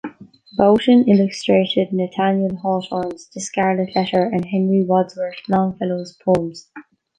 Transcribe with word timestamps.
Boughton 0.57 1.07
illustrated 1.07 1.93
Nathaniel 1.93 2.55
Hawthorne's 2.55 3.27
"The 3.29 3.39
Scarlet 3.39 3.95
Letter" 3.95 4.23
and 4.25 4.45
Henry 4.45 4.83
Wadsworth 4.83 5.47
Longfellow's 5.47 6.17
poems. 6.25 6.71